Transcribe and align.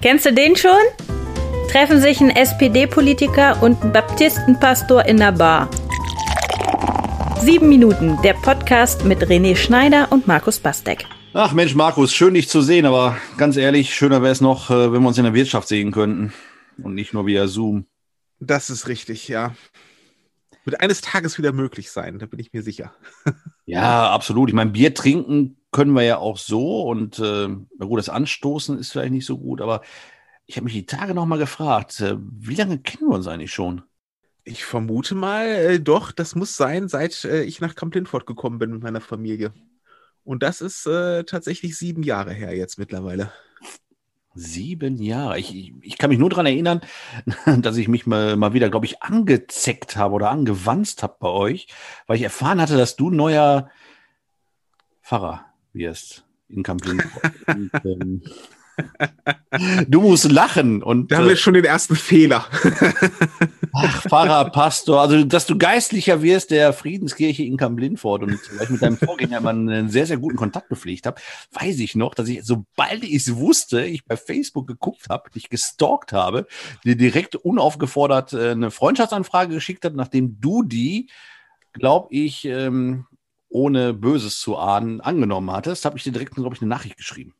Kennst 0.00 0.26
du 0.26 0.32
den 0.32 0.54
schon? 0.54 0.78
Treffen 1.72 2.00
sich 2.00 2.20
ein 2.20 2.30
SPD-Politiker 2.30 3.60
und 3.60 3.82
ein 3.82 3.92
Baptistenpastor 3.92 5.04
in 5.06 5.16
der 5.16 5.32
Bar. 5.32 5.68
Sieben 7.40 7.68
Minuten, 7.68 8.16
der 8.22 8.34
Podcast 8.34 9.04
mit 9.04 9.18
René 9.24 9.56
Schneider 9.56 10.12
und 10.12 10.28
Markus 10.28 10.60
Bastek. 10.60 11.04
Ach 11.34 11.52
Mensch, 11.52 11.74
Markus, 11.74 12.14
schön 12.14 12.34
dich 12.34 12.48
zu 12.48 12.62
sehen, 12.62 12.86
aber 12.86 13.16
ganz 13.38 13.56
ehrlich, 13.56 13.92
schöner 13.92 14.22
wäre 14.22 14.30
es 14.30 14.40
noch, 14.40 14.70
äh, 14.70 14.92
wenn 14.92 15.02
wir 15.02 15.08
uns 15.08 15.18
in 15.18 15.24
der 15.24 15.34
Wirtschaft 15.34 15.66
sehen 15.66 15.90
könnten 15.90 16.32
und 16.80 16.94
nicht 16.94 17.12
nur 17.12 17.26
via 17.26 17.48
Zoom. 17.48 17.86
Das 18.38 18.70
ist 18.70 18.86
richtig, 18.86 19.26
ja. 19.26 19.56
Wird 20.64 20.80
eines 20.80 21.00
Tages 21.00 21.38
wieder 21.38 21.50
möglich 21.50 21.90
sein, 21.90 22.20
da 22.20 22.26
bin 22.26 22.38
ich 22.38 22.52
mir 22.52 22.62
sicher. 22.62 22.92
ja, 23.66 24.12
absolut. 24.12 24.48
Ich 24.48 24.54
meine, 24.54 24.70
Bier 24.70 24.94
trinken 24.94 25.57
können 25.70 25.92
wir 25.92 26.02
ja 26.02 26.18
auch 26.18 26.38
so 26.38 26.82
und 26.82 27.18
äh, 27.18 27.48
na 27.48 27.86
gut, 27.86 27.98
das 27.98 28.08
Anstoßen 28.08 28.78
ist 28.78 28.92
vielleicht 28.92 29.12
nicht 29.12 29.26
so 29.26 29.38
gut, 29.38 29.60
aber 29.60 29.82
ich 30.46 30.56
habe 30.56 30.64
mich 30.64 30.72
die 30.72 30.86
Tage 30.86 31.14
noch 31.14 31.26
mal 31.26 31.38
gefragt, 31.38 32.00
äh, 32.00 32.16
wie 32.18 32.54
lange 32.54 32.78
kennen 32.78 33.10
wir 33.10 33.16
uns 33.16 33.26
eigentlich 33.26 33.52
schon? 33.52 33.82
Ich 34.44 34.64
vermute 34.64 35.14
mal, 35.14 35.46
äh, 35.46 35.80
doch, 35.80 36.10
das 36.10 36.34
muss 36.34 36.56
sein, 36.56 36.88
seit 36.88 37.24
äh, 37.24 37.42
ich 37.42 37.60
nach 37.60 37.74
Camp 37.74 37.94
Lindford 37.94 38.24
gekommen 38.26 38.58
bin 38.58 38.72
mit 38.72 38.82
meiner 38.82 39.02
Familie. 39.02 39.52
Und 40.24 40.42
das 40.42 40.62
ist 40.62 40.86
äh, 40.86 41.24
tatsächlich 41.24 41.76
sieben 41.76 42.02
Jahre 42.02 42.32
her 42.32 42.56
jetzt 42.56 42.78
mittlerweile. 42.78 43.30
Sieben 44.34 44.96
Jahre. 44.96 45.38
Ich, 45.38 45.54
ich, 45.54 45.74
ich 45.82 45.98
kann 45.98 46.10
mich 46.10 46.18
nur 46.18 46.30
daran 46.30 46.46
erinnern, 46.46 46.80
dass 47.58 47.76
ich 47.76 47.88
mich 47.88 48.06
mal, 48.06 48.36
mal 48.36 48.54
wieder, 48.54 48.70
glaube 48.70 48.86
ich, 48.86 49.02
angezeckt 49.02 49.96
habe 49.96 50.14
oder 50.14 50.30
angewanzt 50.30 51.02
habe 51.02 51.16
bei 51.20 51.28
euch, 51.28 51.68
weil 52.06 52.16
ich 52.16 52.22
erfahren 52.22 52.60
hatte, 52.60 52.78
dass 52.78 52.96
du 52.96 53.10
neuer 53.10 53.70
Pfarrer 55.02 55.47
wirst 55.72 56.24
in 56.48 56.62
Camplin. 56.62 57.02
ähm, 57.84 58.22
du 59.88 60.00
musst 60.00 60.30
lachen 60.30 60.82
und. 60.82 61.10
Da 61.10 61.18
haben 61.18 61.26
wir 61.26 61.32
äh, 61.32 61.36
schon 61.36 61.54
den 61.54 61.64
ersten 61.64 61.96
Fehler. 61.96 62.46
Ach, 63.74 64.02
Pfarrer, 64.02 64.50
Pastor, 64.50 65.00
also 65.00 65.24
dass 65.24 65.46
du 65.46 65.58
geistlicher 65.58 66.22
wirst 66.22 66.50
der 66.50 66.72
Friedenskirche 66.72 67.42
in 67.42 67.56
Kamp-Lindfort 67.56 68.22
und 68.22 68.38
vielleicht 68.38 68.70
mit 68.70 68.82
deinem 68.82 68.96
Vorgänger 68.96 69.40
mal 69.40 69.50
einen 69.50 69.88
sehr, 69.88 70.06
sehr 70.06 70.16
guten 70.16 70.36
Kontakt 70.36 70.68
gepflegt 70.68 71.06
habe, 71.06 71.20
weiß 71.52 71.78
ich 71.80 71.94
noch, 71.94 72.14
dass 72.14 72.28
ich, 72.28 72.44
sobald 72.44 73.04
ich 73.04 73.14
es 73.14 73.36
wusste, 73.36 73.84
ich 73.84 74.04
bei 74.04 74.16
Facebook 74.16 74.66
geguckt 74.66 75.08
habe, 75.08 75.30
dich 75.30 75.48
gestalkt 75.48 76.12
habe, 76.12 76.46
dir 76.84 76.96
direkt 76.96 77.36
unaufgefordert 77.36 78.32
äh, 78.32 78.50
eine 78.50 78.70
Freundschaftsanfrage 78.70 79.54
geschickt 79.54 79.84
habe, 79.84 79.96
nachdem 79.96 80.40
du 80.40 80.62
die, 80.62 81.10
glaube 81.72 82.08
ich, 82.10 82.44
ähm, 82.44 83.06
ohne 83.48 83.94
Böses 83.94 84.38
zu 84.38 84.56
ahnen, 84.56 85.00
angenommen 85.00 85.50
hattest, 85.50 85.84
habe 85.84 85.96
ich 85.96 86.04
dir 86.04 86.12
direkt, 86.12 86.34
glaube 86.34 86.54
ich, 86.54 86.62
eine 86.62 86.68
Nachricht 86.68 86.96
geschrieben. 86.96 87.34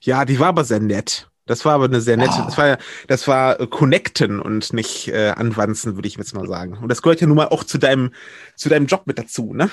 Ja, 0.00 0.24
die 0.24 0.38
war 0.38 0.48
aber 0.48 0.64
sehr 0.64 0.80
nett. 0.80 1.28
Das 1.46 1.64
war 1.64 1.74
aber 1.74 1.86
eine 1.86 2.00
sehr 2.00 2.16
nette, 2.16 2.34
oh. 2.38 2.44
das 2.44 2.56
war, 2.56 2.78
das 3.08 3.26
war 3.28 3.60
äh, 3.60 3.66
Connecten 3.66 4.40
und 4.40 4.72
nicht 4.72 5.08
äh, 5.08 5.30
Anwanzen, 5.30 5.96
würde 5.96 6.06
ich 6.06 6.16
jetzt 6.16 6.34
mal 6.34 6.46
sagen. 6.46 6.78
Und 6.78 6.88
das 6.88 7.02
gehört 7.02 7.20
ja 7.20 7.26
nun 7.26 7.36
mal 7.36 7.48
auch 7.48 7.64
zu 7.64 7.78
deinem, 7.78 8.12
zu 8.54 8.68
deinem 8.68 8.86
Job 8.86 9.02
mit 9.06 9.18
dazu, 9.18 9.52
ne? 9.52 9.70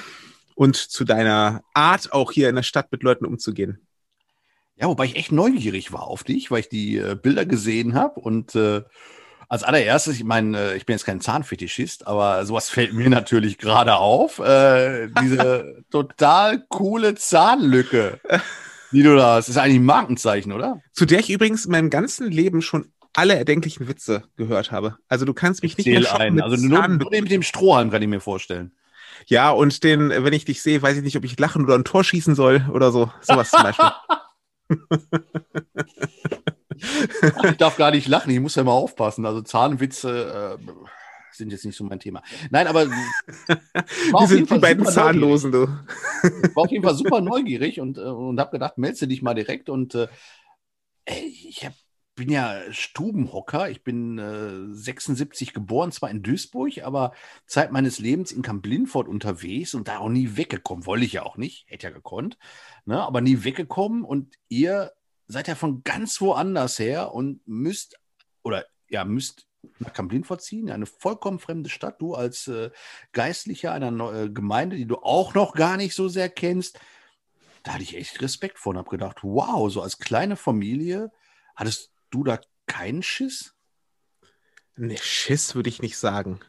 Und 0.55 0.75
zu 0.75 1.05
deiner 1.05 1.61
Art, 1.73 2.11
auch 2.11 2.31
hier 2.31 2.49
in 2.49 2.55
der 2.55 2.63
Stadt 2.63 2.91
mit 2.91 3.03
Leuten 3.03 3.25
umzugehen. 3.25 3.79
Ja, 4.75 4.87
wobei 4.87 5.05
ich 5.05 5.15
echt 5.15 5.31
neugierig 5.31 5.93
war 5.93 6.03
auf 6.03 6.23
dich, 6.23 6.51
weil 6.51 6.61
ich 6.61 6.69
die 6.69 6.97
äh, 6.97 7.15
Bilder 7.15 7.45
gesehen 7.45 7.93
habe 7.93 8.19
und 8.19 8.55
äh, 8.55 8.81
als 9.49 9.63
allererstes, 9.63 10.15
ich 10.15 10.23
meine, 10.23 10.57
äh, 10.57 10.77
ich 10.77 10.85
bin 10.85 10.93
jetzt 10.93 11.05
kein 11.05 11.21
Zahnfetischist, 11.21 12.07
aber 12.07 12.45
sowas 12.45 12.69
fällt 12.69 12.93
mir 12.93 13.09
natürlich 13.09 13.57
gerade 13.57 13.95
auf. 13.95 14.39
Äh, 14.39 15.09
diese 15.21 15.83
total 15.91 16.63
coole 16.69 17.15
Zahnlücke, 17.15 18.21
die 18.91 19.03
du 19.03 19.15
da 19.15 19.33
hast. 19.35 19.49
Das 19.49 19.55
ist 19.55 19.61
eigentlich 19.61 19.79
ein 19.79 19.85
Markenzeichen, 19.85 20.53
oder? 20.53 20.81
Zu 20.93 21.05
der 21.05 21.19
ich 21.19 21.31
übrigens 21.31 21.65
in 21.65 21.71
meinem 21.71 21.89
ganzen 21.89 22.31
Leben 22.31 22.61
schon 22.61 22.93
alle 23.13 23.35
erdenklichen 23.35 23.87
Witze 23.87 24.23
gehört 24.37 24.71
habe. 24.71 24.97
Also 25.07 25.25
du 25.25 25.33
kannst 25.33 25.63
mich 25.63 25.77
ich 25.77 25.85
nicht 25.85 25.99
mehr 25.99 26.19
ein. 26.19 26.39
Also 26.41 26.63
nur, 26.63 26.87
nur 26.87 27.09
den 27.09 27.23
mit 27.23 27.31
dem 27.31 27.41
Strohhalm 27.41 27.89
kann 27.89 28.03
ich 28.03 28.07
mir 28.07 28.21
vorstellen. 28.21 28.71
Ja, 29.25 29.49
und 29.49 29.83
den, 29.83 30.09
wenn 30.09 30.33
ich 30.33 30.45
dich 30.45 30.61
sehe, 30.61 30.81
weiß 30.81 30.97
ich 30.97 31.03
nicht, 31.03 31.17
ob 31.17 31.25
ich 31.25 31.37
lachen 31.39 31.65
oder 31.65 31.75
ein 31.75 31.83
Tor 31.83 32.03
schießen 32.03 32.35
soll 32.35 32.65
oder 32.71 32.91
so. 32.91 33.11
Sowas 33.19 33.49
zum 33.49 33.63
Beispiel. 33.63 33.91
ich 37.49 37.57
darf 37.57 37.77
gar 37.77 37.91
nicht 37.91 38.07
lachen, 38.07 38.31
ich 38.31 38.39
muss 38.39 38.55
ja 38.55 38.63
mal 38.63 38.71
aufpassen. 38.71 39.25
Also 39.25 39.41
Zahnwitze 39.41 40.57
äh, 40.57 40.71
sind 41.39 41.51
jetzt 41.51 41.65
nicht 41.65 41.75
so 41.75 41.83
mein 41.83 41.99
Thema. 41.99 42.21
Nein, 42.51 42.67
aber 42.67 42.87
wir 42.89 44.27
sind 44.27 44.49
die 44.49 44.59
beiden 44.59 44.85
Zahnlosen, 44.85 45.51
du. 45.51 45.67
Ich 46.23 46.55
war 46.55 46.63
auf 46.65 46.71
jeden 46.71 46.83
Fall 46.83 46.95
super 46.95 47.21
neugierig 47.21 47.79
und, 47.79 47.97
äh, 47.97 48.01
und 48.01 48.39
habe 48.39 48.51
gedacht, 48.51 48.77
melde 48.77 49.07
dich 49.07 49.21
mal 49.21 49.33
direkt. 49.33 49.69
Und 49.69 49.95
äh, 49.95 50.07
ich 51.05 51.65
hab, 51.65 51.73
bin 52.15 52.29
ja 52.29 52.61
Stubenhocker. 52.71 53.69
Ich 53.69 53.83
bin 53.83 54.19
äh, 54.19 54.73
76 54.73 55.53
geboren, 55.53 55.91
zwar 55.91 56.11
in 56.11 56.21
Duisburg, 56.21 56.83
aber 56.83 57.13
Zeit 57.47 57.71
meines 57.71 57.99
Lebens 57.99 58.31
in 58.31 58.41
Kamp-Lindfort 58.41 59.07
unterwegs 59.07 59.73
und 59.73 59.87
da 59.87 59.99
auch 59.99 60.09
nie 60.09 60.35
weggekommen. 60.35 60.85
Wollte 60.85 61.05
ich 61.05 61.13
ja 61.13 61.23
auch 61.23 61.37
nicht, 61.37 61.65
hätte 61.69 61.87
ja 61.87 61.93
gekonnt, 61.93 62.37
ne? 62.85 63.01
aber 63.01 63.21
nie 63.21 63.43
weggekommen. 63.43 64.03
Und 64.03 64.35
ihr 64.49 64.91
seid 65.29 65.47
ja 65.47 65.55
von 65.55 65.83
ganz 65.83 66.19
woanders 66.19 66.79
her 66.79 67.13
und 67.13 67.47
müsst, 67.47 67.97
oder 68.43 68.65
ja, 68.89 69.05
müsst 69.05 69.47
nach 69.77 69.93
Kamplin 69.93 70.23
vorziehen, 70.23 70.71
eine 70.71 70.85
vollkommen 70.85 71.39
fremde 71.39 71.69
Stadt, 71.69 72.01
du 72.01 72.15
als 72.15 72.47
äh, 72.47 72.71
Geistlicher 73.11 73.71
einer 73.71 74.13
äh, 74.13 74.29
Gemeinde, 74.29 74.75
die 74.75 74.87
du 74.87 74.97
auch 74.97 75.35
noch 75.35 75.53
gar 75.53 75.77
nicht 75.77 75.93
so 75.95 76.09
sehr 76.09 76.29
kennst. 76.29 76.79
Da 77.63 77.73
hatte 77.73 77.83
ich 77.83 77.95
echt 77.95 78.21
Respekt 78.21 78.57
vor 78.57 78.71
und 78.71 78.77
habe 78.77 78.89
gedacht, 78.89 79.19
wow, 79.21 79.71
so 79.71 79.81
als 79.81 79.99
kleine 79.99 80.35
Familie, 80.35 81.11
hattest 81.55 81.91
du 82.09 82.23
da 82.23 82.39
keinen 82.65 83.03
Schiss? 83.03 83.53
Ne, 84.75 84.97
Schiss 84.97 85.55
würde 85.55 85.69
ich 85.69 85.81
nicht 85.81 85.97
sagen. 85.97 86.39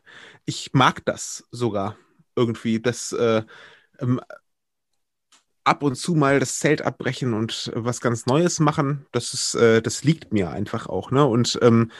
Ich 0.47 0.72
mag 0.72 1.04
das 1.04 1.44
sogar 1.50 1.97
irgendwie, 2.36 2.80
dass 2.80 3.12
äh, 3.12 3.42
ähm, 3.98 4.20
ab 5.70 5.84
und 5.84 5.94
zu 5.94 6.16
mal 6.16 6.41
das 6.41 6.58
Zelt 6.58 6.82
abbrechen 6.82 7.32
und 7.32 7.70
was 7.76 8.00
ganz 8.00 8.26
Neues 8.26 8.58
machen, 8.58 9.06
das 9.12 9.32
ist, 9.32 9.54
äh, 9.54 9.81
das 9.81 10.03
liegt 10.03 10.32
mir 10.32 10.50
einfach 10.50 10.88
auch. 10.88 11.12
Ne? 11.12 11.25
Und 11.25 11.58
ähm, 11.62 11.92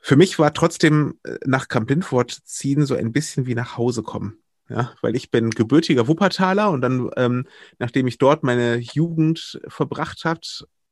für 0.00 0.16
mich 0.16 0.40
war 0.40 0.52
trotzdem 0.52 1.14
äh, 1.22 1.36
nach 1.46 1.68
Camp 1.68 1.88
Lindfort 1.88 2.32
ziehen 2.44 2.84
so 2.84 2.96
ein 2.96 3.12
bisschen 3.12 3.46
wie 3.46 3.54
nach 3.54 3.76
Hause 3.78 4.02
kommen. 4.02 4.38
Ja, 4.68 4.92
weil 5.02 5.14
ich 5.14 5.30
bin 5.30 5.50
gebürtiger 5.50 6.08
Wuppertaler 6.08 6.70
und 6.70 6.80
dann, 6.80 7.10
ähm, 7.16 7.46
nachdem 7.78 8.06
ich 8.06 8.18
dort 8.18 8.42
meine 8.42 8.78
Jugend 8.78 9.60
verbracht 9.68 10.24
habe, 10.24 10.40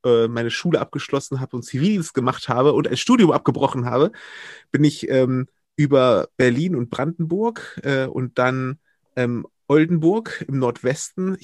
äh, 0.05 0.29
meine 0.29 0.51
Schule 0.51 0.81
abgeschlossen 0.81 1.41
habe 1.41 1.57
und 1.57 1.63
Zivildienst 1.63 2.15
gemacht 2.15 2.49
habe 2.49 2.75
und 2.75 2.87
ein 2.87 2.97
Studium 2.97 3.33
abgebrochen 3.33 3.87
habe, 3.87 4.13
bin 4.71 4.85
ich 4.85 5.09
ähm, 5.09 5.49
über 5.77 6.29
Berlin 6.37 6.77
und 6.77 6.91
Brandenburg 6.91 7.81
äh, 7.83 8.07
und 8.07 8.39
dann 8.39 8.79
ähm, 9.17 9.47
Oldenburg 9.71 10.45
im 10.49 10.59
Nordwesten 10.59 11.39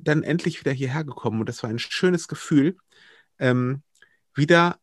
dann 0.00 0.22
endlich 0.22 0.58
wieder 0.60 0.72
hierher 0.72 1.04
gekommen 1.04 1.40
und 1.40 1.48
das 1.50 1.62
war 1.62 1.68
ein 1.68 1.78
schönes 1.78 2.26
Gefühl, 2.26 2.78
ähm, 3.38 3.82
wieder 4.34 4.78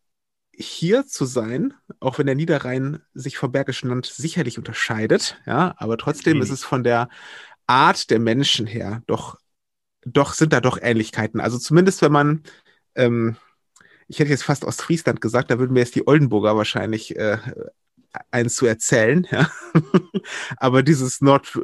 hier 0.56 1.08
zu 1.08 1.26
sein, 1.26 1.74
auch 2.00 2.20
wenn 2.20 2.28
der 2.28 2.36
Niederrhein 2.36 3.02
sich 3.16 3.40
vom 3.40 3.52
Bergischen 3.52 3.90
Land 3.90 4.06
sicherlich 4.06 4.60
unterscheidet, 4.60 5.42
ja, 5.48 5.74
aber 5.78 5.98
trotzdem 5.98 6.38
okay. 6.38 6.44
ist 6.44 6.52
es 6.52 6.64
von 6.64 6.84
der 6.84 7.10
Art 7.66 8.12
der 8.12 8.20
Menschen 8.20 8.68
her 8.68 9.02
doch, 9.08 9.40
doch 10.06 10.34
sind 10.36 10.54
da 10.54 10.62
doch 10.62 10.78
Ähnlichkeiten. 10.80 11.42
Also 11.42 11.58
zumindest 11.58 12.04
wenn 12.04 12.12
man, 12.12 12.44
ähm, 12.94 13.38
ich 14.08 14.20
hätte 14.20 14.30
jetzt 14.30 14.44
fast 14.44 14.66
Ostfriesland 14.66 15.20
gesagt, 15.20 15.50
da 15.50 15.58
würden 15.58 15.74
mir 15.74 15.80
jetzt 15.80 15.96
die 15.96 16.08
Oldenburger 16.08 16.56
wahrscheinlich 16.56 17.16
äh, 17.16 17.40
eins 18.30 18.54
zu 18.54 18.68
erzählen, 18.68 19.26
ja. 19.32 19.50
aber 20.58 20.84
dieses 20.84 21.22
Nord, 21.22 21.60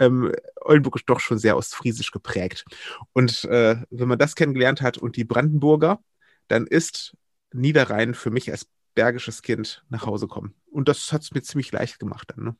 ähm, 0.00 0.32
Oldenburg 0.60 0.96
ist 0.96 1.08
doch 1.08 1.20
schon 1.20 1.38
sehr 1.38 1.56
ostfriesisch 1.56 2.10
geprägt. 2.10 2.64
Und 3.12 3.44
äh, 3.44 3.76
wenn 3.90 4.08
man 4.08 4.18
das 4.18 4.34
kennengelernt 4.34 4.82
hat 4.82 4.98
und 4.98 5.16
die 5.16 5.24
Brandenburger, 5.24 6.02
dann 6.48 6.66
ist 6.66 7.16
Niederrhein 7.52 8.14
für 8.14 8.30
mich 8.30 8.50
als 8.50 8.66
bergisches 8.94 9.42
Kind 9.42 9.84
nach 9.88 10.06
Hause 10.06 10.26
kommen. 10.26 10.54
Und 10.70 10.88
das 10.88 11.12
hat 11.12 11.22
es 11.22 11.32
mir 11.32 11.42
ziemlich 11.42 11.70
leicht 11.70 11.98
gemacht 11.98 12.32
dann. 12.34 12.44
Ne? 12.44 12.56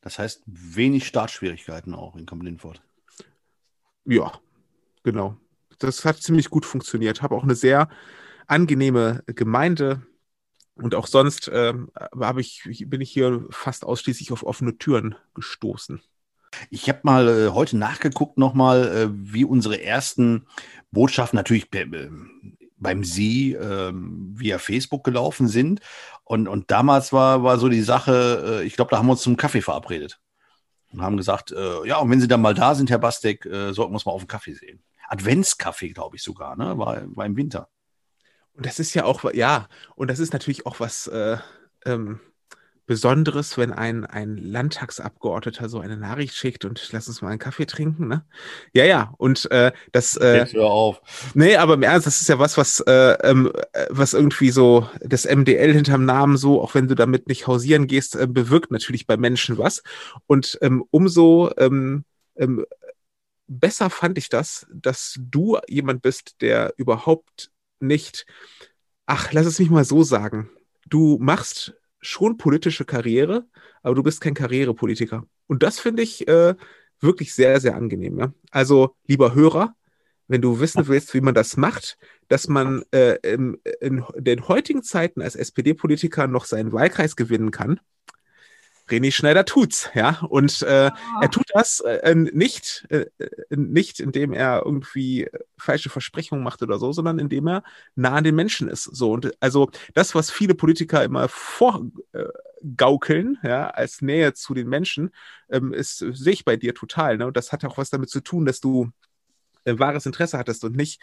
Das 0.00 0.18
heißt, 0.18 0.42
wenig 0.46 1.06
Startschwierigkeiten 1.06 1.94
auch 1.94 2.16
in 2.16 2.26
Kamp-Lindfort. 2.26 2.82
Ja, 4.04 4.32
genau. 5.02 5.36
Das 5.78 6.04
hat 6.04 6.22
ziemlich 6.22 6.50
gut 6.50 6.64
funktioniert. 6.64 7.22
Habe 7.22 7.34
auch 7.34 7.42
eine 7.42 7.54
sehr 7.54 7.88
angenehme 8.46 9.22
Gemeinde. 9.26 10.06
Und 10.76 10.94
auch 10.94 11.06
sonst 11.06 11.48
äh, 11.48 11.74
ich, 12.36 12.84
bin 12.88 13.00
ich 13.00 13.10
hier 13.10 13.46
fast 13.50 13.84
ausschließlich 13.84 14.32
auf 14.32 14.44
offene 14.44 14.76
Türen 14.76 15.14
gestoßen. 15.34 16.02
Ich 16.70 16.88
habe 16.88 17.00
mal 17.02 17.28
äh, 17.28 17.50
heute 17.50 17.76
nachgeguckt 17.76 18.38
nochmal, 18.38 18.88
äh, 18.88 19.08
wie 19.10 19.44
unsere 19.44 19.82
ersten 19.82 20.46
Botschaften 20.90 21.36
natürlich 21.36 21.72
äh, 21.72 22.08
beim 22.76 23.04
Sie 23.04 23.52
ähm, 23.52 24.34
via 24.36 24.58
Facebook 24.58 25.04
gelaufen 25.04 25.48
sind. 25.48 25.80
Und, 26.24 26.48
und 26.48 26.70
damals 26.70 27.12
war, 27.12 27.42
war 27.42 27.58
so 27.58 27.68
die 27.68 27.82
Sache, 27.82 28.60
äh, 28.62 28.64
ich 28.64 28.76
glaube, 28.76 28.90
da 28.90 28.98
haben 28.98 29.06
wir 29.06 29.12
uns 29.12 29.22
zum 29.22 29.36
Kaffee 29.36 29.62
verabredet. 29.62 30.20
Und 30.92 31.02
haben 31.02 31.16
gesagt, 31.16 31.50
äh, 31.50 31.86
ja, 31.86 31.98
und 31.98 32.10
wenn 32.10 32.20
Sie 32.20 32.28
dann 32.28 32.40
mal 32.40 32.54
da 32.54 32.74
sind, 32.74 32.90
Herr 32.90 32.98
Bastek, 32.98 33.44
äh, 33.46 33.72
sollten 33.72 33.92
wir 33.92 33.96
uns 33.96 34.06
mal 34.06 34.12
auf 34.12 34.22
den 34.22 34.28
Kaffee 34.28 34.54
sehen. 34.54 34.82
Adventskaffee, 35.08 35.90
glaube 35.90 36.16
ich 36.16 36.22
sogar, 36.22 36.56
ne? 36.56 36.78
War, 36.78 37.02
war 37.16 37.26
im 37.26 37.36
Winter. 37.36 37.68
Und 38.54 38.64
das 38.64 38.78
ist 38.78 38.94
ja 38.94 39.04
auch, 39.04 39.24
ja, 39.34 39.68
und 39.96 40.08
das 40.08 40.20
ist 40.20 40.32
natürlich 40.32 40.66
auch 40.66 40.78
was 40.78 41.08
äh, 41.08 41.36
ähm, 41.84 42.20
Besonderes, 42.86 43.56
wenn 43.56 43.72
ein, 43.72 44.04
ein 44.04 44.36
Landtagsabgeordneter 44.36 45.68
so 45.68 45.80
eine 45.80 45.96
Nachricht 45.96 46.34
schickt 46.34 46.64
und 46.64 46.90
lass 46.92 47.08
uns 47.08 47.22
mal 47.22 47.30
einen 47.30 47.38
Kaffee 47.38 47.66
trinken, 47.66 48.08
ne? 48.08 48.24
Ja, 48.74 48.84
ja, 48.84 49.14
und 49.16 49.50
äh, 49.50 49.72
das. 49.92 50.16
Äh, 50.16 50.38
Jetzt 50.38 50.54
hör 50.54 50.66
auf. 50.66 51.00
Nee, 51.34 51.56
aber 51.56 51.74
im 51.74 51.82
Ernst, 51.82 52.06
das 52.06 52.20
ist 52.20 52.28
ja 52.28 52.38
was, 52.38 52.58
was, 52.58 52.80
äh, 52.80 53.16
ähm, 53.22 53.50
was 53.88 54.12
irgendwie 54.12 54.50
so 54.50 54.88
das 55.00 55.24
MDL 55.24 55.72
hinterm 55.72 56.04
Namen 56.04 56.36
so, 56.36 56.60
auch 56.60 56.74
wenn 56.74 56.88
du 56.88 56.94
damit 56.94 57.26
nicht 57.28 57.46
hausieren 57.46 57.86
gehst, 57.86 58.16
äh, 58.16 58.26
bewirkt 58.26 58.70
natürlich 58.70 59.06
bei 59.06 59.16
Menschen 59.16 59.56
was. 59.56 59.82
Und 60.26 60.58
ähm, 60.60 60.84
umso 60.90 61.50
ähm, 61.56 62.04
ähm, 62.36 62.66
besser 63.46 63.90
fand 63.90 64.18
ich 64.18 64.28
das, 64.28 64.66
dass 64.72 65.18
du 65.18 65.58
jemand 65.68 66.02
bist, 66.02 66.36
der 66.40 66.74
überhaupt 66.76 67.50
nicht, 67.80 68.26
ach, 69.06 69.32
lass 69.32 69.46
es 69.46 69.58
mich 69.58 69.70
mal 69.70 69.84
so 69.84 70.02
sagen, 70.02 70.50
du 70.86 71.18
machst 71.20 71.74
schon 72.04 72.36
politische 72.36 72.84
Karriere, 72.84 73.46
aber 73.82 73.94
du 73.94 74.02
bist 74.02 74.20
kein 74.20 74.34
Karrierepolitiker. 74.34 75.24
Und 75.46 75.62
das 75.62 75.78
finde 75.78 76.02
ich 76.02 76.28
äh, 76.28 76.54
wirklich 77.00 77.34
sehr, 77.34 77.60
sehr 77.60 77.76
angenehm. 77.76 78.18
Ja? 78.18 78.32
Also, 78.50 78.94
lieber 79.06 79.34
Hörer, 79.34 79.74
wenn 80.28 80.40
du 80.40 80.60
wissen 80.60 80.86
willst, 80.86 81.14
wie 81.14 81.20
man 81.20 81.34
das 81.34 81.56
macht, 81.56 81.98
dass 82.28 82.48
man 82.48 82.82
äh, 82.92 83.16
in, 83.22 83.58
in 83.80 84.04
den 84.16 84.48
heutigen 84.48 84.82
Zeiten 84.82 85.20
als 85.20 85.36
SPD-Politiker 85.36 86.26
noch 86.26 86.46
seinen 86.46 86.72
Wahlkreis 86.72 87.16
gewinnen 87.16 87.50
kann, 87.50 87.80
René 88.88 89.12
Schneider 89.12 89.46
tut's, 89.46 89.88
ja. 89.94 90.20
Und 90.28 90.62
äh, 90.62 90.90
ah. 90.92 91.20
er 91.22 91.30
tut 91.30 91.46
das 91.54 91.80
äh, 91.80 92.14
nicht, 92.14 92.86
äh, 92.90 93.06
nicht, 93.50 94.00
indem 94.00 94.32
er 94.32 94.62
irgendwie 94.64 95.28
falsche 95.56 95.88
Versprechungen 95.88 96.44
macht 96.44 96.62
oder 96.62 96.78
so, 96.78 96.92
sondern 96.92 97.18
indem 97.18 97.48
er 97.48 97.62
nah 97.94 98.16
an 98.16 98.24
den 98.24 98.34
Menschen 98.34 98.68
ist. 98.68 98.84
So 98.84 99.12
und 99.12 99.32
also 99.40 99.70
das, 99.94 100.14
was 100.14 100.30
viele 100.30 100.54
Politiker 100.54 101.02
immer 101.02 101.28
vorgaukeln, 101.28 103.38
ja, 103.42 103.68
als 103.68 104.02
Nähe 104.02 104.34
zu 104.34 104.52
den 104.52 104.68
Menschen, 104.68 105.10
ähm, 105.50 105.72
ist 105.72 105.98
sehe 105.98 106.34
ich 106.34 106.44
bei 106.44 106.56
dir 106.56 106.74
total. 106.74 107.16
Ne? 107.16 107.26
Und 107.26 107.36
das 107.36 107.52
hat 107.52 107.64
auch 107.64 107.78
was 107.78 107.90
damit 107.90 108.10
zu 108.10 108.20
tun, 108.20 108.44
dass 108.44 108.60
du 108.60 108.90
äh, 109.64 109.78
wahres 109.78 110.06
Interesse 110.06 110.38
hattest 110.38 110.64
und 110.64 110.76
nicht 110.76 111.00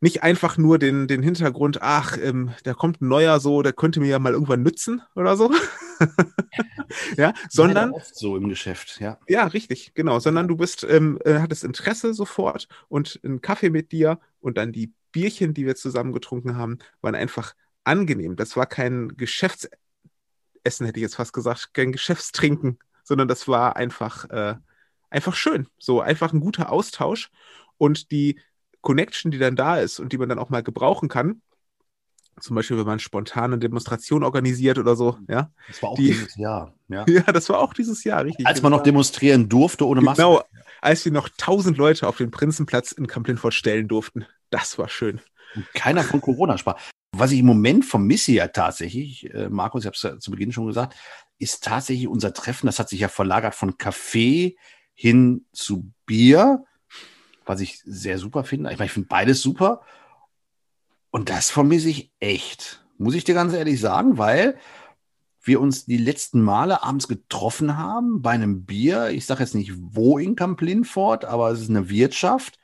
nicht 0.00 0.22
einfach 0.22 0.58
nur 0.58 0.78
den, 0.78 1.08
den 1.08 1.22
Hintergrund, 1.22 1.80
ach, 1.80 2.18
ähm, 2.18 2.52
da 2.64 2.74
kommt 2.74 3.00
ein 3.00 3.08
neuer 3.08 3.40
so, 3.40 3.62
der 3.62 3.72
könnte 3.72 4.00
mir 4.00 4.08
ja 4.08 4.18
mal 4.18 4.32
irgendwann 4.32 4.62
nützen 4.62 5.02
oder 5.14 5.36
so. 5.36 5.50
ja, 7.16 7.32
sondern. 7.48 7.92
Oft 7.92 8.14
so 8.14 8.36
im 8.36 8.48
Geschäft, 8.48 9.00
ja. 9.00 9.18
Ja, 9.28 9.46
richtig, 9.46 9.94
genau. 9.94 10.18
Sondern 10.18 10.48
du 10.48 10.56
bist, 10.56 10.84
ähm, 10.84 11.18
äh, 11.24 11.38
hattest 11.38 11.64
Interesse 11.64 12.12
sofort 12.12 12.68
und 12.88 13.20
einen 13.24 13.40
Kaffee 13.40 13.70
mit 13.70 13.92
dir 13.92 14.18
und 14.40 14.58
dann 14.58 14.72
die 14.72 14.92
Bierchen, 15.12 15.54
die 15.54 15.64
wir 15.64 15.76
zusammen 15.76 16.12
getrunken 16.12 16.56
haben, 16.56 16.78
waren 17.00 17.14
einfach 17.14 17.54
angenehm. 17.84 18.36
Das 18.36 18.56
war 18.56 18.66
kein 18.66 19.16
Geschäftsessen, 19.16 20.84
hätte 20.84 20.98
ich 20.98 21.02
jetzt 21.02 21.16
fast 21.16 21.32
gesagt, 21.32 21.72
kein 21.72 21.92
Geschäftstrinken, 21.92 22.78
sondern 23.02 23.28
das 23.28 23.48
war 23.48 23.76
einfach, 23.76 24.28
äh, 24.28 24.56
einfach 25.08 25.34
schön. 25.34 25.68
So 25.78 26.02
einfach 26.02 26.34
ein 26.34 26.40
guter 26.40 26.70
Austausch. 26.70 27.30
Und 27.78 28.10
die 28.10 28.38
Connection, 28.80 29.30
die 29.30 29.38
dann 29.38 29.56
da 29.56 29.78
ist 29.78 30.00
und 30.00 30.12
die 30.12 30.18
man 30.18 30.28
dann 30.28 30.38
auch 30.38 30.50
mal 30.50 30.62
gebrauchen 30.62 31.08
kann, 31.08 31.42
zum 32.40 32.54
Beispiel, 32.54 32.76
wenn 32.76 32.86
man 32.86 32.98
spontane 32.98 33.58
Demonstration 33.58 34.22
organisiert 34.22 34.78
oder 34.78 34.94
so, 34.94 35.16
ja. 35.28 35.50
Das 35.68 35.82
war 35.82 35.90
auch 35.90 35.96
die, 35.96 36.08
dieses 36.08 36.36
Jahr, 36.36 36.74
ja. 36.88 37.04
Ja, 37.08 37.22
das 37.32 37.48
war 37.48 37.60
auch 37.60 37.72
dieses 37.72 38.04
Jahr, 38.04 38.24
richtig. 38.24 38.46
Als 38.46 38.60
man 38.62 38.72
noch 38.72 38.82
demonstrieren 38.82 39.48
durfte 39.48 39.86
ohne 39.86 40.02
Maske. 40.02 40.22
Genau, 40.22 40.42
als 40.82 41.04
wir 41.04 41.12
noch 41.12 41.28
tausend 41.36 41.78
Leute 41.78 42.06
auf 42.06 42.18
den 42.18 42.30
Prinzenplatz 42.30 42.92
in 42.92 43.06
Kamp-Lindfort 43.06 43.52
stellen 43.52 43.88
durften. 43.88 44.26
Das 44.50 44.78
war 44.78 44.88
schön. 44.88 45.20
Und 45.54 45.66
keiner 45.72 46.02
von 46.02 46.20
Corona 46.20 46.58
sprach. 46.58 46.78
Was 47.12 47.32
ich 47.32 47.38
im 47.38 47.46
Moment 47.46 47.86
vermisse 47.86 48.32
ja 48.32 48.48
tatsächlich, 48.48 49.32
äh, 49.32 49.48
Markus, 49.48 49.82
ich 49.82 49.86
habe 49.86 49.96
es 49.96 50.02
ja 50.02 50.18
zu 50.18 50.30
Beginn 50.30 50.52
schon 50.52 50.66
gesagt, 50.66 50.94
ist 51.38 51.64
tatsächlich 51.64 52.08
unser 52.08 52.34
Treffen, 52.34 52.66
das 52.66 52.78
hat 52.78 52.90
sich 52.90 53.00
ja 53.00 53.08
verlagert 53.08 53.54
von 53.54 53.78
Kaffee 53.78 54.56
hin 54.94 55.46
zu 55.52 55.90
Bier 56.04 56.64
was 57.46 57.60
ich 57.60 57.80
sehr 57.84 58.18
super 58.18 58.44
finde. 58.44 58.70
Ich 58.72 58.78
meine, 58.78 58.86
ich 58.86 58.92
finde 58.92 59.08
beides 59.08 59.40
super. 59.40 59.80
Und 61.10 61.30
das 61.30 61.50
vermisse 61.50 61.88
ich 61.88 62.12
echt, 62.20 62.84
muss 62.98 63.14
ich 63.14 63.24
dir 63.24 63.34
ganz 63.34 63.54
ehrlich 63.54 63.80
sagen, 63.80 64.18
weil 64.18 64.58
wir 65.42 65.60
uns 65.60 65.86
die 65.86 65.96
letzten 65.96 66.42
Male 66.42 66.82
abends 66.82 67.08
getroffen 67.08 67.76
haben 67.76 68.20
bei 68.20 68.32
einem 68.32 68.64
Bier. 68.64 69.10
Ich 69.10 69.26
sage 69.26 69.42
jetzt 69.42 69.54
nicht 69.54 69.72
wo 69.76 70.18
in 70.18 70.34
Camp 70.34 70.60
Lindfort, 70.60 71.24
aber 71.24 71.50
es 71.50 71.60
ist 71.60 71.70
eine 71.70 71.88
Wirtschaft. 71.88 72.58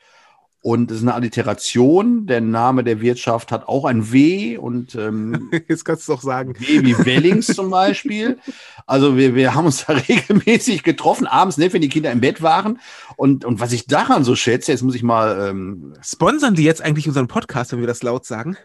Und 0.65 0.93
es 0.93 0.99
ist 0.99 1.03
eine 1.03 1.15
Alliteration. 1.15 2.29
Der 2.29 2.41
Name 2.41 2.85
der 2.85 3.01
Wirtschaft 3.01 3.51
hat 3.51 3.67
auch 3.67 3.85
ein 3.85 4.13
W 4.13 4.57
und 4.59 4.95
ähm, 4.95 5.51
jetzt 5.69 5.85
kannst 5.85 6.09
du 6.09 6.13
doch 6.13 6.23
sagen. 6.23 6.55
W 6.57 6.85
wie 6.85 6.97
Wellings 7.05 7.49
zum 7.49 7.69
Beispiel. 7.69 8.39
Also 8.87 9.17
wir, 9.17 9.35
wir 9.35 9.57
haben 9.57 9.67
uns 9.67 9.85
da 9.85 9.93
regelmäßig 10.09 10.85
getroffen, 10.85 11.27
abends, 11.27 11.59
ne, 11.59 11.73
wenn 11.73 11.81
die 11.81 11.89
Kinder 11.89 12.13
im 12.13 12.21
Bett 12.21 12.43
waren. 12.43 12.79
Und, 13.17 13.45
und 13.45 13.59
was 13.59 13.73
ich 13.73 13.89
daran 13.89 14.23
so 14.23 14.37
schätze, 14.37 14.71
jetzt 14.71 14.83
muss 14.83 14.95
ich 14.95 15.03
mal. 15.03 15.49
Ähm, 15.51 15.95
Sponsern 16.01 16.55
die 16.55 16.63
jetzt 16.63 16.81
eigentlich 16.81 17.09
unseren 17.09 17.27
Podcast, 17.27 17.73
wenn 17.73 17.81
wir 17.81 17.89
das 17.89 18.05
laut 18.05 18.25
sagen? 18.25 18.57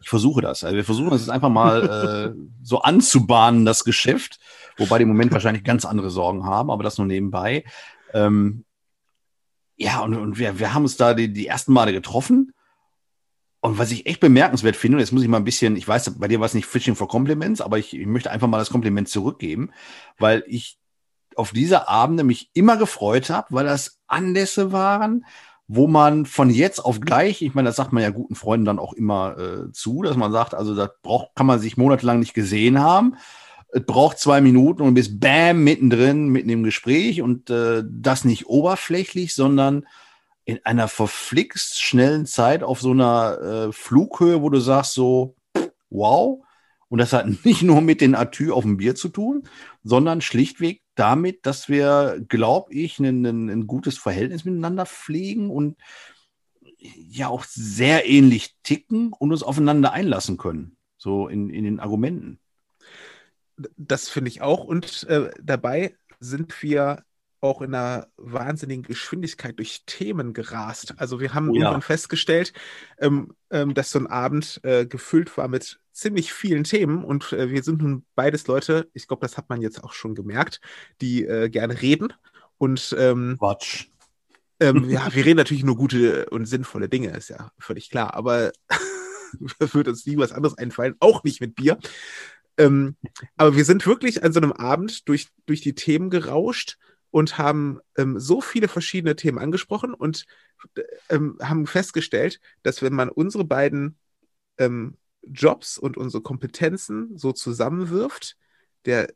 Ich 0.00 0.08
versuche 0.08 0.40
das. 0.40 0.64
Also 0.64 0.74
wir 0.74 0.84
versuchen 0.84 1.10
das 1.10 1.20
jetzt 1.20 1.30
einfach 1.30 1.50
mal 1.50 2.34
äh, 2.34 2.42
so 2.62 2.80
anzubahnen, 2.80 3.66
das 3.66 3.84
Geschäft. 3.84 4.40
Wobei 4.78 4.96
die 4.96 5.02
im 5.02 5.08
Moment 5.08 5.32
wahrscheinlich 5.32 5.64
ganz 5.64 5.84
andere 5.84 6.08
Sorgen 6.08 6.46
haben, 6.46 6.70
aber 6.70 6.82
das 6.82 6.96
nur 6.96 7.06
nebenbei. 7.06 7.64
Ähm, 8.14 8.64
ja, 9.76 10.00
und, 10.00 10.14
und 10.14 10.38
wir, 10.38 10.58
wir 10.58 10.74
haben 10.74 10.82
uns 10.82 10.96
da 10.96 11.14
die, 11.14 11.32
die 11.32 11.46
ersten 11.46 11.72
Male 11.72 11.92
getroffen. 11.92 12.52
Und 13.60 13.78
was 13.78 13.92
ich 13.92 14.06
echt 14.06 14.20
bemerkenswert 14.20 14.74
finde, 14.74 14.96
und 14.96 15.00
jetzt 15.00 15.12
muss 15.12 15.22
ich 15.22 15.28
mal 15.28 15.36
ein 15.36 15.44
bisschen, 15.44 15.76
ich 15.76 15.86
weiß, 15.86 16.18
bei 16.18 16.26
dir 16.26 16.40
war 16.40 16.46
es 16.46 16.54
nicht 16.54 16.66
Fishing 16.66 16.96
for 16.96 17.08
Compliments, 17.08 17.60
aber 17.60 17.78
ich, 17.78 17.96
ich 17.96 18.06
möchte 18.06 18.30
einfach 18.30 18.48
mal 18.48 18.58
das 18.58 18.70
Kompliment 18.70 19.08
zurückgeben, 19.08 19.70
weil 20.18 20.42
ich 20.48 20.78
auf 21.36 21.52
diese 21.52 21.88
Abende 21.88 22.24
mich 22.24 22.50
immer 22.54 22.76
gefreut 22.76 23.30
habe, 23.30 23.48
weil 23.50 23.64
das 23.64 24.00
Anlässe 24.08 24.72
waren, 24.72 25.24
wo 25.68 25.86
man 25.86 26.26
von 26.26 26.50
jetzt 26.50 26.80
auf 26.80 27.00
gleich, 27.00 27.40
ich 27.40 27.54
meine, 27.54 27.68
das 27.68 27.76
sagt 27.76 27.92
man 27.92 28.02
ja 28.02 28.10
guten 28.10 28.34
Freunden 28.34 28.66
dann 28.66 28.78
auch 28.78 28.92
immer 28.92 29.38
äh, 29.38 29.72
zu, 29.72 30.02
dass 30.02 30.16
man 30.16 30.32
sagt, 30.32 30.54
also 30.54 30.74
das 30.74 30.90
braucht, 31.02 31.34
kann 31.34 31.46
man 31.46 31.60
sich 31.60 31.76
monatelang 31.76 32.18
nicht 32.18 32.34
gesehen 32.34 32.80
haben, 32.80 33.16
es 33.72 33.84
braucht 33.84 34.18
zwei 34.18 34.40
Minuten 34.42 34.82
und 34.82 34.94
bist 34.94 35.18
bam 35.18 35.64
mittendrin, 35.64 36.28
mitten 36.28 36.50
im 36.50 36.62
Gespräch 36.62 37.22
und 37.22 37.48
äh, 37.48 37.82
das 37.88 38.24
nicht 38.24 38.46
oberflächlich, 38.46 39.34
sondern 39.34 39.86
in 40.44 40.60
einer 40.64 40.88
verflixt 40.88 41.80
schnellen 41.80 42.26
Zeit 42.26 42.62
auf 42.62 42.80
so 42.80 42.90
einer 42.90 43.40
äh, 43.40 43.72
Flughöhe, 43.72 44.42
wo 44.42 44.50
du 44.50 44.60
sagst 44.60 44.92
so, 44.92 45.36
wow. 45.88 46.44
Und 46.88 46.98
das 46.98 47.14
hat 47.14 47.26
nicht 47.44 47.62
nur 47.62 47.80
mit 47.80 48.02
den 48.02 48.14
Atü 48.14 48.52
auf 48.52 48.64
dem 48.64 48.76
Bier 48.76 48.94
zu 48.94 49.08
tun, 49.08 49.44
sondern 49.82 50.20
schlichtweg 50.20 50.82
damit, 50.94 51.46
dass 51.46 51.70
wir, 51.70 52.22
glaube 52.28 52.74
ich, 52.74 52.98
ein, 52.98 53.24
ein, 53.24 53.48
ein 53.48 53.66
gutes 53.66 53.96
Verhältnis 53.96 54.44
miteinander 54.44 54.84
pflegen 54.84 55.48
und 55.48 55.78
ja 56.76 57.28
auch 57.28 57.44
sehr 57.44 58.06
ähnlich 58.06 58.56
ticken 58.62 59.14
und 59.18 59.32
uns 59.32 59.42
aufeinander 59.42 59.92
einlassen 59.92 60.36
können, 60.36 60.76
so 60.98 61.28
in, 61.28 61.48
in 61.48 61.64
den 61.64 61.80
Argumenten 61.80 62.38
das 63.76 64.08
finde 64.08 64.28
ich 64.28 64.42
auch. 64.42 64.64
Und 64.64 65.04
äh, 65.04 65.30
dabei 65.40 65.96
sind 66.20 66.62
wir 66.62 67.04
auch 67.42 67.60
in 67.60 67.74
einer 67.74 68.06
wahnsinnigen 68.16 68.84
Geschwindigkeit 68.84 69.58
durch 69.58 69.82
Themen 69.84 70.32
gerast. 70.32 70.94
Also 70.98 71.18
wir 71.18 71.34
haben 71.34 71.50
oh, 71.50 71.54
irgendwann 71.54 71.74
ja. 71.74 71.80
festgestellt, 71.80 72.52
ähm, 72.98 73.34
ähm, 73.50 73.74
dass 73.74 73.90
so 73.90 73.98
ein 73.98 74.06
Abend 74.06 74.60
äh, 74.62 74.86
gefüllt 74.86 75.36
war 75.36 75.48
mit 75.48 75.80
ziemlich 75.92 76.32
vielen 76.32 76.64
Themen 76.64 77.04
und 77.04 77.32
äh, 77.32 77.50
wir 77.50 77.62
sind 77.64 77.82
nun 77.82 78.04
beides 78.14 78.46
Leute, 78.46 78.88
ich 78.94 79.08
glaube, 79.08 79.22
das 79.22 79.36
hat 79.36 79.50
man 79.50 79.60
jetzt 79.60 79.82
auch 79.82 79.92
schon 79.92 80.14
gemerkt, 80.14 80.60
die 81.00 81.24
äh, 81.24 81.50
gerne 81.50 81.82
reden 81.82 82.12
und 82.58 82.94
ähm, 82.98 83.36
Quatsch. 83.38 83.88
Ähm, 84.60 84.88
ja, 84.88 85.12
wir 85.12 85.24
reden 85.24 85.38
natürlich 85.38 85.64
nur 85.64 85.76
gute 85.76 86.30
und 86.30 86.46
sinnvolle 86.46 86.88
Dinge, 86.88 87.10
ist 87.10 87.28
ja 87.28 87.50
völlig 87.58 87.90
klar, 87.90 88.14
aber 88.14 88.52
wird 89.58 89.88
uns 89.88 90.06
nie 90.06 90.16
was 90.16 90.32
anderes 90.32 90.56
einfallen, 90.56 90.94
auch 91.00 91.24
nicht 91.24 91.40
mit 91.40 91.56
Bier. 91.56 91.78
Ähm, 92.58 92.96
aber 93.36 93.56
wir 93.56 93.64
sind 93.64 93.86
wirklich 93.86 94.22
an 94.22 94.32
so 94.32 94.40
einem 94.40 94.52
Abend 94.52 95.08
durch, 95.08 95.28
durch 95.46 95.60
die 95.60 95.74
Themen 95.74 96.10
gerauscht 96.10 96.78
und 97.10 97.38
haben 97.38 97.80
ähm, 97.96 98.18
so 98.18 98.40
viele 98.40 98.68
verschiedene 98.68 99.16
Themen 99.16 99.38
angesprochen 99.38 99.94
und 99.94 100.26
ähm, 101.08 101.38
haben 101.40 101.66
festgestellt, 101.66 102.40
dass 102.62 102.82
wenn 102.82 102.94
man 102.94 103.08
unsere 103.08 103.44
beiden 103.44 103.96
ähm, 104.58 104.96
Jobs 105.22 105.78
und 105.78 105.96
unsere 105.96 106.22
Kompetenzen 106.22 107.16
so 107.16 107.32
zusammenwirft, 107.32 108.36
der 108.84 109.12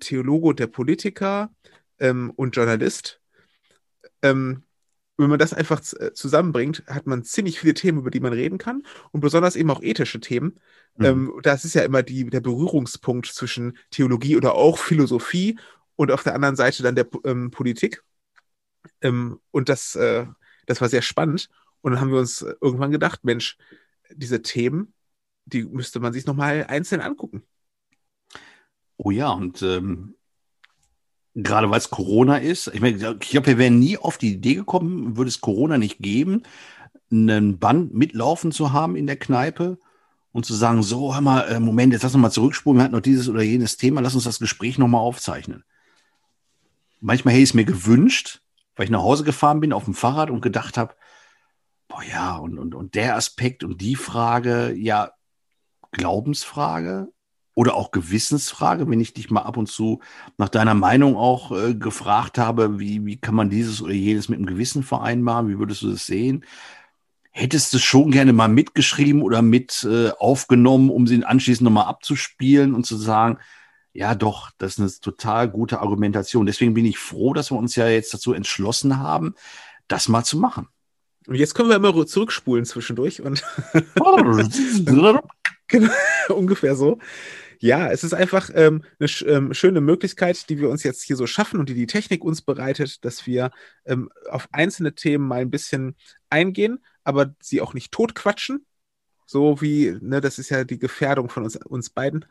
Theologe 0.00 0.48
und 0.48 0.58
der 0.58 0.66
Politiker 0.66 1.54
ähm, 1.98 2.32
und 2.34 2.56
Journalist, 2.56 3.20
ähm, 4.22 4.64
wenn 5.20 5.30
man 5.30 5.38
das 5.38 5.54
einfach 5.54 5.80
äh, 5.98 6.12
zusammenbringt, 6.12 6.82
hat 6.86 7.06
man 7.06 7.24
ziemlich 7.24 7.60
viele 7.60 7.74
Themen, 7.74 7.98
über 7.98 8.10
die 8.10 8.20
man 8.20 8.32
reden 8.32 8.58
kann 8.58 8.82
und 9.12 9.20
besonders 9.20 9.56
eben 9.56 9.70
auch 9.70 9.82
ethische 9.82 10.20
Themen. 10.20 10.58
Mhm. 10.96 11.04
Ähm, 11.04 11.32
das 11.42 11.64
ist 11.64 11.74
ja 11.74 11.82
immer 11.82 12.02
die, 12.02 12.24
der 12.26 12.40
Berührungspunkt 12.40 13.26
zwischen 13.26 13.76
Theologie 13.90 14.36
oder 14.36 14.54
auch 14.54 14.78
Philosophie 14.78 15.58
und 15.96 16.10
auf 16.10 16.22
der 16.22 16.34
anderen 16.34 16.56
Seite 16.56 16.82
dann 16.82 16.94
der 16.94 17.06
ähm, 17.24 17.50
Politik. 17.50 18.02
Ähm, 19.02 19.40
und 19.50 19.68
das, 19.68 19.94
äh, 19.96 20.26
das 20.66 20.80
war 20.80 20.88
sehr 20.88 21.02
spannend. 21.02 21.48
Und 21.82 21.92
dann 21.92 22.00
haben 22.00 22.12
wir 22.12 22.18
uns 22.18 22.42
irgendwann 22.60 22.90
gedacht, 22.90 23.24
Mensch, 23.24 23.56
diese 24.12 24.42
Themen, 24.42 24.92
die 25.44 25.64
müsste 25.64 26.00
man 26.00 26.12
sich 26.12 26.26
nochmal 26.26 26.66
einzeln 26.68 27.00
angucken. 27.00 27.42
Oh 28.96 29.10
ja, 29.10 29.30
und 29.30 29.62
ähm, 29.62 30.14
gerade 31.34 31.70
weil 31.70 31.78
es 31.78 31.90
Corona 31.90 32.38
ist, 32.38 32.68
ich 32.68 32.80
meine, 32.80 32.96
ich 33.20 33.30
glaube, 33.30 33.46
wir 33.46 33.58
wären 33.58 33.78
nie 33.78 33.98
auf 33.98 34.18
die 34.18 34.32
Idee 34.32 34.54
gekommen, 34.54 35.16
würde 35.16 35.28
es 35.28 35.40
Corona 35.40 35.78
nicht 35.78 35.98
geben, 35.98 36.42
einen 37.10 37.58
Band 37.58 37.94
mitlaufen 37.94 38.52
zu 38.52 38.72
haben 38.72 38.96
in 38.96 39.06
der 39.06 39.16
Kneipe 39.16 39.78
und 40.32 40.46
zu 40.46 40.54
sagen, 40.54 40.82
so, 40.82 41.14
hör 41.14 41.20
mal, 41.20 41.42
äh, 41.42 41.60
Moment, 41.60 41.92
jetzt 41.92 42.02
lass 42.02 42.14
uns 42.14 42.22
mal 42.22 42.30
zurückspulen, 42.30 42.78
wir 42.78 42.84
hatten 42.84 42.94
noch 42.94 43.00
dieses 43.00 43.28
oder 43.28 43.42
jenes 43.42 43.76
Thema, 43.76 44.00
lass 44.00 44.14
uns 44.14 44.24
das 44.24 44.38
Gespräch 44.38 44.78
nochmal 44.78 45.00
aufzeichnen. 45.00 45.64
Manchmal 47.00 47.34
hätte 47.34 47.42
ich 47.42 47.50
es 47.50 47.54
mir 47.54 47.64
gewünscht, 47.64 48.42
weil 48.76 48.84
ich 48.84 48.90
nach 48.90 49.02
Hause 49.02 49.24
gefahren 49.24 49.60
bin 49.60 49.72
auf 49.72 49.84
dem 49.84 49.94
Fahrrad 49.94 50.30
und 50.30 50.40
gedacht 50.40 50.76
habe, 50.76 50.94
boah 51.88 52.02
ja, 52.02 52.36
und, 52.36 52.58
und, 52.58 52.74
und 52.74 52.94
der 52.94 53.16
Aspekt 53.16 53.64
und 53.64 53.80
die 53.80 53.96
Frage, 53.96 54.72
ja, 54.72 55.12
Glaubensfrage 55.92 57.08
oder 57.54 57.74
auch 57.74 57.90
Gewissensfrage, 57.90 58.88
wenn 58.88 59.00
ich 59.00 59.12
dich 59.12 59.30
mal 59.30 59.42
ab 59.42 59.56
und 59.56 59.66
zu 59.66 60.00
nach 60.38 60.48
deiner 60.48 60.74
Meinung 60.74 61.16
auch 61.16 61.52
äh, 61.52 61.74
gefragt 61.74 62.38
habe, 62.38 62.78
wie, 62.78 63.04
wie 63.04 63.16
kann 63.16 63.34
man 63.34 63.50
dieses 63.50 63.82
oder 63.82 63.92
jenes 63.92 64.28
mit 64.28 64.38
dem 64.38 64.46
Gewissen 64.46 64.82
vereinbaren, 64.82 65.48
wie 65.48 65.58
würdest 65.58 65.82
du 65.82 65.90
das 65.90 66.06
sehen? 66.06 66.44
Hättest 67.32 67.72
du 67.74 67.78
schon 67.78 68.10
gerne 68.10 68.32
mal 68.32 68.48
mitgeschrieben 68.48 69.22
oder 69.22 69.42
mit 69.42 69.86
äh, 69.88 70.10
aufgenommen, 70.18 70.90
um 70.90 71.06
sie 71.06 71.24
anschließend 71.24 71.64
nochmal 71.64 71.86
abzuspielen 71.86 72.74
und 72.74 72.86
zu 72.86 72.96
sagen, 72.96 73.38
ja 73.92 74.14
doch, 74.14 74.50
das 74.58 74.74
ist 74.74 74.80
eine 74.80 74.90
total 74.90 75.48
gute 75.48 75.80
Argumentation. 75.80 76.46
Deswegen 76.46 76.74
bin 76.74 76.86
ich 76.86 76.98
froh, 76.98 77.32
dass 77.34 77.50
wir 77.50 77.58
uns 77.58 77.76
ja 77.76 77.88
jetzt 77.88 78.14
dazu 78.14 78.32
entschlossen 78.32 78.98
haben, 78.98 79.34
das 79.88 80.08
mal 80.08 80.24
zu 80.24 80.38
machen. 80.38 80.68
Und 81.26 81.34
jetzt 81.34 81.54
können 81.54 81.68
wir 81.68 81.76
immer 81.76 82.06
zurückspulen 82.06 82.64
zwischendurch 82.64 83.20
und 83.20 83.44
genau, 85.68 85.92
ungefähr 86.28 86.74
so. 86.74 86.98
Ja, 87.62 87.90
es 87.90 88.04
ist 88.04 88.14
einfach 88.14 88.50
ähm, 88.54 88.82
eine 88.98 89.10
ähm, 89.30 89.52
schöne 89.52 89.82
Möglichkeit, 89.82 90.48
die 90.48 90.58
wir 90.58 90.70
uns 90.70 90.82
jetzt 90.82 91.02
hier 91.02 91.16
so 91.16 91.26
schaffen 91.26 91.60
und 91.60 91.68
die 91.68 91.74
die 91.74 91.86
Technik 91.86 92.24
uns 92.24 92.40
bereitet, 92.40 93.04
dass 93.04 93.26
wir 93.26 93.50
ähm, 93.84 94.10
auf 94.30 94.48
einzelne 94.50 94.94
Themen 94.94 95.28
mal 95.28 95.42
ein 95.42 95.50
bisschen 95.50 95.94
eingehen, 96.30 96.78
aber 97.04 97.34
sie 97.40 97.60
auch 97.60 97.74
nicht 97.74 97.92
totquatschen. 97.92 98.64
So 99.26 99.60
wie, 99.60 99.96
ne, 100.00 100.20
das 100.20 100.38
ist 100.38 100.48
ja 100.48 100.64
die 100.64 100.78
Gefährdung 100.78 101.28
von 101.28 101.44
uns, 101.44 101.54
uns 101.56 101.90
beiden. 101.90 102.24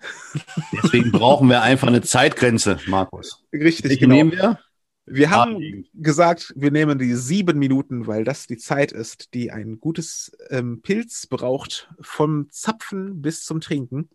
Deswegen 0.84 1.12
brauchen 1.12 1.48
wir 1.48 1.62
einfach 1.62 1.88
eine 1.88 2.02
Zeitgrenze, 2.02 2.80
Markus. 2.88 3.46
Richtig, 3.54 3.86
Welche 3.86 4.00
genau. 4.00 4.16
nehmen 4.16 4.32
wir? 4.32 4.60
Wir 5.06 5.32
haben 5.32 5.56
ah, 5.56 5.88
gesagt, 5.94 6.54
wir 6.56 6.72
nehmen 6.72 7.00
die 7.00 7.16
sieben 7.16 7.58
Minuten, 7.58 8.06
weil 8.06 8.24
das 8.24 8.48
die 8.48 8.58
Zeit 8.58 8.92
ist, 8.92 9.34
die 9.34 9.52
ein 9.52 9.80
gutes 9.80 10.32
ähm, 10.50 10.82
Pilz 10.82 11.26
braucht, 11.28 11.90
vom 12.00 12.48
Zapfen 12.52 13.22
bis 13.22 13.44
zum 13.44 13.62
Trinken. 13.62 14.10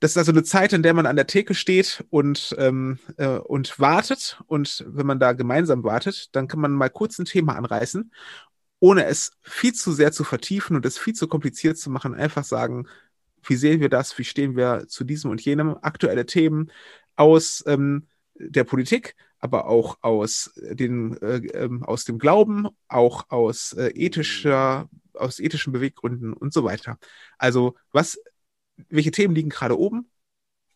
Das 0.00 0.12
ist 0.12 0.18
also 0.18 0.30
eine 0.30 0.44
Zeit, 0.44 0.72
in 0.72 0.82
der 0.82 0.94
man 0.94 1.06
an 1.06 1.16
der 1.16 1.26
Theke 1.26 1.54
steht 1.54 2.04
und, 2.10 2.54
ähm, 2.58 2.98
äh, 3.16 3.38
und 3.38 3.80
wartet. 3.80 4.40
Und 4.46 4.84
wenn 4.88 5.06
man 5.06 5.18
da 5.18 5.32
gemeinsam 5.32 5.82
wartet, 5.82 6.34
dann 6.36 6.46
kann 6.46 6.60
man 6.60 6.72
mal 6.72 6.88
kurz 6.88 7.18
ein 7.18 7.24
Thema 7.24 7.56
anreißen, 7.56 8.12
ohne 8.78 9.06
es 9.06 9.32
viel 9.42 9.74
zu 9.74 9.92
sehr 9.92 10.12
zu 10.12 10.22
vertiefen 10.22 10.76
und 10.76 10.86
es 10.86 10.98
viel 10.98 11.14
zu 11.14 11.26
kompliziert 11.26 11.78
zu 11.78 11.90
machen. 11.90 12.14
Einfach 12.14 12.44
sagen, 12.44 12.86
wie 13.42 13.56
sehen 13.56 13.80
wir 13.80 13.88
das? 13.88 14.16
Wie 14.18 14.24
stehen 14.24 14.56
wir 14.56 14.86
zu 14.86 15.04
diesem 15.04 15.30
und 15.30 15.40
jenem? 15.40 15.76
Aktuelle 15.82 16.26
Themen 16.26 16.70
aus 17.16 17.64
ähm, 17.66 18.06
der 18.34 18.64
Politik, 18.64 19.16
aber 19.40 19.66
auch 19.66 19.98
aus, 20.02 20.52
den, 20.56 21.16
äh, 21.22 21.38
ähm, 21.54 21.82
aus 21.82 22.04
dem 22.04 22.18
Glauben, 22.18 22.68
auch 22.86 23.30
aus, 23.30 23.72
äh, 23.72 23.88
ethischer, 23.88 24.88
aus 25.12 25.40
ethischen 25.40 25.72
Beweggründen 25.72 26.32
und 26.32 26.52
so 26.52 26.62
weiter. 26.62 26.98
Also, 27.36 27.74
was, 27.90 28.18
welche 28.88 29.10
Themen 29.10 29.34
liegen 29.34 29.50
gerade 29.50 29.78
oben? 29.78 30.10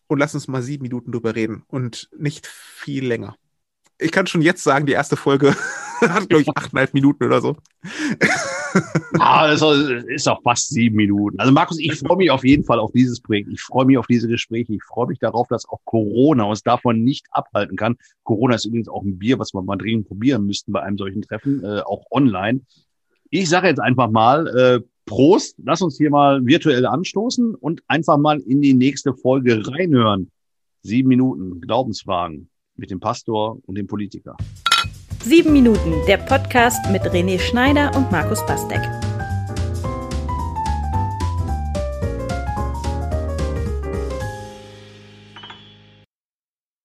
Und 0.07 0.19
lass 0.19 0.35
uns 0.35 0.47
mal 0.47 0.61
sieben 0.61 0.83
Minuten 0.83 1.11
drüber 1.11 1.35
reden 1.35 1.63
und 1.67 2.09
nicht 2.17 2.45
viel 2.45 3.05
länger. 3.05 3.35
Ich 3.99 4.11
kann 4.11 4.27
schon 4.27 4.41
jetzt 4.41 4.63
sagen, 4.63 4.85
die 4.85 4.91
erste 4.91 5.15
Folge 5.15 5.55
hat, 6.01 6.29
glaube 6.29 6.41
ich, 6.41 6.49
achteinhalb 6.49 6.93
Minuten 6.93 7.23
oder 7.23 7.41
so. 7.41 7.55
ah, 9.19 9.47
das 9.47 9.61
ist 10.07 10.27
auch 10.27 10.41
fast 10.43 10.69
sieben 10.69 10.97
Minuten. 10.97 11.39
Also 11.39 11.51
Markus, 11.51 11.79
ich 11.79 11.95
freue 11.99 12.17
mich 12.17 12.31
auf 12.31 12.43
jeden 12.43 12.63
Fall 12.63 12.79
auf 12.79 12.91
dieses 12.91 13.21
Projekt. 13.21 13.49
Ich 13.51 13.61
freue 13.61 13.85
mich 13.85 13.97
auf 13.97 14.07
diese 14.07 14.27
Gespräche. 14.27 14.73
Ich 14.73 14.83
freue 14.83 15.07
mich 15.07 15.19
darauf, 15.19 15.47
dass 15.47 15.67
auch 15.67 15.79
Corona 15.85 16.43
uns 16.43 16.63
davon 16.63 17.03
nicht 17.03 17.27
abhalten 17.31 17.77
kann. 17.77 17.95
Corona 18.23 18.55
ist 18.55 18.65
übrigens 18.65 18.89
auch 18.89 19.03
ein 19.03 19.17
Bier, 19.17 19.39
was 19.39 19.53
wir 19.53 19.61
mal 19.61 19.77
dringend 19.77 20.07
probieren 20.07 20.45
müssten 20.45 20.73
bei 20.73 20.81
einem 20.81 20.97
solchen 20.97 21.21
Treffen, 21.21 21.63
äh, 21.63 21.81
auch 21.81 22.05
online. 22.11 22.61
Ich 23.29 23.49
sage 23.49 23.67
jetzt 23.67 23.79
einfach 23.79 24.09
mal, 24.09 24.47
äh, 24.47 24.81
Prost, 25.05 25.55
lass 25.63 25.81
uns 25.81 25.97
hier 25.97 26.09
mal 26.09 26.45
virtuell 26.45 26.85
anstoßen 26.85 27.55
und 27.55 27.81
einfach 27.87 28.17
mal 28.17 28.39
in 28.39 28.61
die 28.61 28.73
nächste 28.73 29.13
Folge 29.13 29.61
reinhören. 29.67 30.31
Sieben 30.81 31.09
Minuten 31.09 31.61
Glaubensfragen 31.61 32.49
mit 32.75 32.91
dem 32.91 32.99
Pastor 32.99 33.59
und 33.65 33.75
dem 33.75 33.87
Politiker. 33.87 34.35
Sieben 35.23 35.53
Minuten, 35.53 35.93
der 36.07 36.17
Podcast 36.17 36.89
mit 36.91 37.03
René 37.03 37.39
Schneider 37.39 37.91
und 37.95 38.11
Markus 38.11 38.45
Bastek. 38.45 39.02